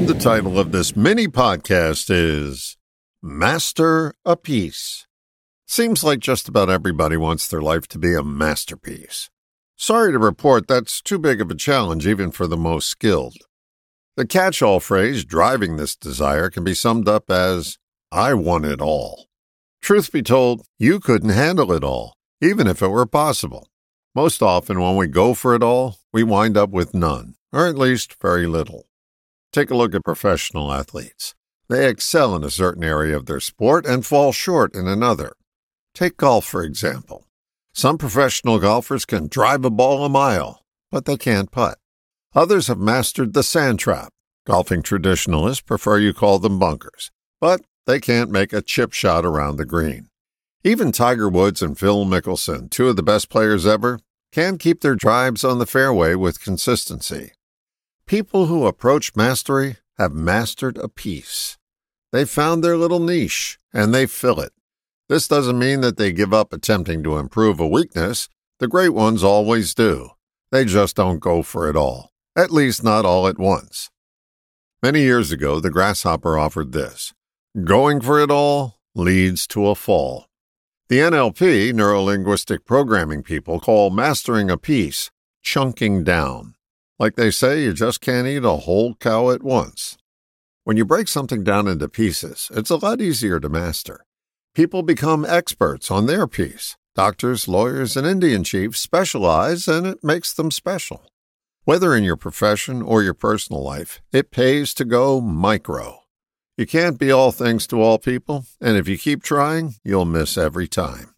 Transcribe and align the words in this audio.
And 0.00 0.08
the 0.08 0.14
title 0.14 0.58
of 0.58 0.72
this 0.72 0.96
mini 0.96 1.28
podcast 1.28 2.06
is 2.08 2.78
Master 3.22 4.14
a 4.24 4.34
Piece. 4.34 5.06
Seems 5.66 6.02
like 6.02 6.20
just 6.20 6.48
about 6.48 6.70
everybody 6.70 7.18
wants 7.18 7.46
their 7.46 7.60
life 7.60 7.86
to 7.88 7.98
be 7.98 8.14
a 8.14 8.22
masterpiece. 8.22 9.28
Sorry 9.76 10.10
to 10.10 10.18
report 10.18 10.66
that's 10.66 11.02
too 11.02 11.18
big 11.18 11.42
of 11.42 11.50
a 11.50 11.54
challenge 11.54 12.06
even 12.06 12.30
for 12.30 12.46
the 12.46 12.56
most 12.56 12.88
skilled. 12.88 13.36
The 14.16 14.26
catch 14.26 14.62
all 14.62 14.80
phrase 14.80 15.22
driving 15.22 15.76
this 15.76 15.94
desire 15.94 16.48
can 16.48 16.64
be 16.64 16.72
summed 16.72 17.06
up 17.06 17.30
as 17.30 17.76
I 18.10 18.32
want 18.32 18.64
it 18.64 18.80
all. 18.80 19.26
Truth 19.82 20.12
be 20.12 20.22
told, 20.22 20.62
you 20.78 20.98
couldn't 20.98 21.28
handle 21.28 21.74
it 21.74 21.84
all, 21.84 22.14
even 22.40 22.66
if 22.66 22.80
it 22.80 22.88
were 22.88 23.04
possible. 23.04 23.68
Most 24.14 24.40
often, 24.40 24.80
when 24.80 24.96
we 24.96 25.08
go 25.08 25.34
for 25.34 25.54
it 25.54 25.62
all, 25.62 25.98
we 26.10 26.22
wind 26.22 26.56
up 26.56 26.70
with 26.70 26.94
none, 26.94 27.34
or 27.52 27.66
at 27.66 27.76
least 27.76 28.16
very 28.18 28.46
little. 28.46 28.86
Take 29.52 29.70
a 29.70 29.76
look 29.76 29.94
at 29.94 30.04
professional 30.04 30.72
athletes. 30.72 31.34
They 31.68 31.88
excel 31.88 32.36
in 32.36 32.44
a 32.44 32.50
certain 32.50 32.84
area 32.84 33.16
of 33.16 33.26
their 33.26 33.40
sport 33.40 33.84
and 33.84 34.06
fall 34.06 34.32
short 34.32 34.74
in 34.74 34.86
another. 34.86 35.32
Take 35.94 36.16
golf, 36.16 36.44
for 36.44 36.62
example. 36.62 37.26
Some 37.72 37.98
professional 37.98 38.58
golfers 38.60 39.04
can 39.04 39.28
drive 39.28 39.64
a 39.64 39.70
ball 39.70 40.04
a 40.04 40.08
mile, 40.08 40.64
but 40.90 41.04
they 41.04 41.16
can't 41.16 41.50
putt. 41.50 41.78
Others 42.34 42.68
have 42.68 42.78
mastered 42.78 43.32
the 43.32 43.42
sand 43.42 43.80
trap. 43.80 44.12
Golfing 44.46 44.82
traditionalists 44.82 45.62
prefer 45.62 45.98
you 45.98 46.14
call 46.14 46.38
them 46.38 46.58
bunkers, 46.58 47.10
but 47.40 47.60
they 47.86 47.98
can't 47.98 48.30
make 48.30 48.52
a 48.52 48.62
chip 48.62 48.92
shot 48.92 49.24
around 49.24 49.56
the 49.56 49.66
green. 49.66 50.08
Even 50.62 50.92
Tiger 50.92 51.28
Woods 51.28 51.60
and 51.60 51.78
Phil 51.78 52.04
Mickelson, 52.04 52.70
two 52.70 52.88
of 52.88 52.96
the 52.96 53.02
best 53.02 53.28
players 53.28 53.66
ever, 53.66 53.98
can 54.30 54.58
keep 54.58 54.80
their 54.80 54.94
drives 54.94 55.42
on 55.42 55.58
the 55.58 55.66
fairway 55.66 56.14
with 56.14 56.42
consistency. 56.42 57.32
People 58.10 58.46
who 58.46 58.66
approach 58.66 59.14
mastery 59.14 59.76
have 59.96 60.12
mastered 60.12 60.76
a 60.78 60.88
piece. 60.88 61.58
They've 62.10 62.28
found 62.28 62.64
their 62.64 62.76
little 62.76 62.98
niche, 62.98 63.60
and 63.72 63.94
they 63.94 64.06
fill 64.06 64.40
it. 64.40 64.52
This 65.08 65.28
doesn't 65.28 65.56
mean 65.56 65.80
that 65.82 65.96
they 65.96 66.10
give 66.10 66.34
up 66.34 66.52
attempting 66.52 67.04
to 67.04 67.18
improve 67.18 67.60
a 67.60 67.68
weakness. 67.68 68.28
The 68.58 68.66
great 68.66 68.94
ones 68.94 69.22
always 69.22 69.74
do. 69.74 70.10
They 70.50 70.64
just 70.64 70.96
don't 70.96 71.20
go 71.20 71.44
for 71.44 71.70
it 71.70 71.76
all, 71.76 72.10
at 72.34 72.50
least 72.50 72.82
not 72.82 73.04
all 73.04 73.28
at 73.28 73.38
once. 73.38 73.90
Many 74.82 75.02
years 75.02 75.30
ago, 75.30 75.60
the 75.60 75.70
grasshopper 75.70 76.36
offered 76.36 76.72
this 76.72 77.12
Going 77.62 78.00
for 78.00 78.18
it 78.18 78.32
all 78.32 78.80
leads 78.92 79.46
to 79.46 79.68
a 79.68 79.76
fall. 79.76 80.26
The 80.88 80.98
NLP, 80.98 81.72
neuro 81.74 82.02
linguistic 82.02 82.64
programming 82.64 83.22
people, 83.22 83.60
call 83.60 83.90
mastering 83.90 84.50
a 84.50 84.58
piece 84.58 85.12
chunking 85.42 86.02
down. 86.02 86.56
Like 87.00 87.16
they 87.16 87.30
say, 87.30 87.62
you 87.62 87.72
just 87.72 88.02
can't 88.02 88.26
eat 88.26 88.44
a 88.44 88.56
whole 88.56 88.94
cow 88.96 89.30
at 89.30 89.42
once. 89.42 89.96
When 90.64 90.76
you 90.76 90.84
break 90.84 91.08
something 91.08 91.42
down 91.42 91.66
into 91.66 91.88
pieces, 91.88 92.50
it's 92.54 92.68
a 92.68 92.76
lot 92.76 93.00
easier 93.00 93.40
to 93.40 93.48
master. 93.48 94.04
People 94.54 94.82
become 94.82 95.24
experts 95.24 95.90
on 95.90 96.04
their 96.04 96.26
piece. 96.26 96.76
Doctors, 96.94 97.48
lawyers, 97.48 97.96
and 97.96 98.06
Indian 98.06 98.44
chiefs 98.44 98.80
specialize, 98.80 99.66
and 99.66 99.86
it 99.86 100.04
makes 100.04 100.34
them 100.34 100.50
special. 100.50 101.06
Whether 101.64 101.96
in 101.96 102.04
your 102.04 102.16
profession 102.16 102.82
or 102.82 103.02
your 103.02 103.14
personal 103.14 103.62
life, 103.62 104.02
it 104.12 104.30
pays 104.30 104.74
to 104.74 104.84
go 104.84 105.22
micro. 105.22 106.00
You 106.58 106.66
can't 106.66 106.98
be 106.98 107.10
all 107.10 107.32
things 107.32 107.66
to 107.68 107.80
all 107.80 107.98
people, 107.98 108.44
and 108.60 108.76
if 108.76 108.86
you 108.86 108.98
keep 108.98 109.22
trying, 109.22 109.76
you'll 109.82 110.04
miss 110.04 110.36
every 110.36 110.68
time. 110.68 111.14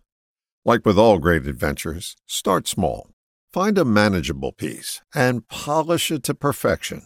Like 0.64 0.86
with 0.86 0.97
all 0.97 1.19
great 1.19 1.44
adventures, 1.44 2.14
start 2.28 2.69
small. 2.69 3.08
Find 3.53 3.77
a 3.77 3.84
manageable 3.84 4.53
piece 4.53 5.03
and 5.14 5.47
polish 5.47 6.11
it 6.11 6.22
to 6.22 6.34
perfection. 6.34 7.03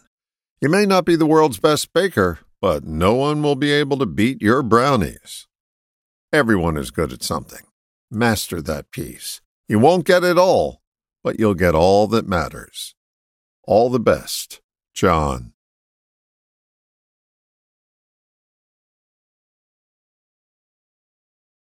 You 0.60 0.68
may 0.68 0.86
not 0.86 1.04
be 1.04 1.16
the 1.16 1.26
world's 1.26 1.58
best 1.58 1.92
baker, 1.92 2.38
but 2.60 2.84
no 2.84 3.14
one 3.14 3.42
will 3.42 3.56
be 3.56 3.72
able 3.72 3.98
to 3.98 4.06
beat 4.06 4.40
your 4.40 4.62
brownies. 4.62 5.48
Everyone 6.32 6.76
is 6.76 6.92
good 6.92 7.12
at 7.12 7.24
something. 7.24 7.66
Master 8.12 8.62
that 8.62 8.92
piece. 8.92 9.40
You 9.68 9.80
won't 9.80 10.06
get 10.06 10.22
it 10.22 10.38
all, 10.38 10.82
but 11.24 11.40
you'll 11.40 11.54
get 11.54 11.74
all 11.74 12.06
that 12.06 12.28
matters. 12.28 12.94
All 13.64 13.90
the 13.90 13.98
best, 13.98 14.60
John. 14.94 15.52